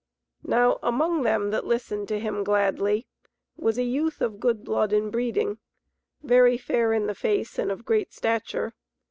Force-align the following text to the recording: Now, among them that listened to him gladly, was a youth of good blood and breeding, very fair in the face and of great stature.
Now, 0.43 0.79
among 0.81 1.21
them 1.21 1.51
that 1.51 1.67
listened 1.67 2.07
to 2.07 2.19
him 2.19 2.43
gladly, 2.43 3.05
was 3.55 3.77
a 3.77 3.83
youth 3.83 4.19
of 4.19 4.39
good 4.39 4.63
blood 4.63 4.91
and 4.93 5.11
breeding, 5.11 5.59
very 6.23 6.57
fair 6.57 6.91
in 6.91 7.05
the 7.05 7.13
face 7.13 7.59
and 7.59 7.71
of 7.71 7.85
great 7.85 8.11
stature. 8.11 8.73